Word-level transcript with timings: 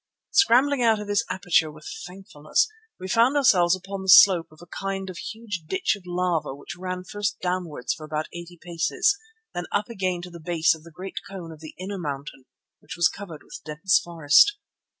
Scrambling 0.31 0.81
out 0.81 0.99
of 0.99 1.05
this 1.05 1.23
aperture 1.29 1.69
with 1.71 1.85
thankfulness, 2.07 2.67
we 2.99 3.07
found 3.07 3.37
ourselves 3.37 3.75
upon 3.75 4.01
the 4.01 4.09
slope 4.09 4.47
of 4.51 4.59
a 4.59 4.65
kind 4.79 5.11
of 5.11 5.19
huge 5.19 5.65
ditch 5.67 5.95
of 5.95 6.07
lava 6.07 6.55
which 6.55 6.75
ran 6.75 7.03
first 7.03 7.39
downwards 7.39 7.93
for 7.93 8.03
about 8.03 8.25
eighty 8.33 8.57
paces, 8.59 9.15
then 9.53 9.65
up 9.71 9.89
again 9.89 10.19
to 10.23 10.31
the 10.31 10.39
base 10.39 10.73
of 10.73 10.81
the 10.83 10.89
great 10.89 11.19
cone 11.29 11.51
of 11.51 11.59
the 11.59 11.75
inner 11.77 11.99
mountain 11.99 12.45
which 12.79 12.95
was 12.95 13.09
covered 13.09 13.43
with 13.43 13.61
dense 13.63 13.99
forest. 13.99 14.57